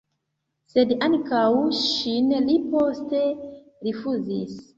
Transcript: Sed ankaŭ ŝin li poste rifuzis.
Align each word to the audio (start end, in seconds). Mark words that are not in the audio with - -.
Sed 0.71 0.93
ankaŭ 1.07 1.41
ŝin 1.81 2.33
li 2.47 2.57
poste 2.73 3.21
rifuzis. 3.89 4.59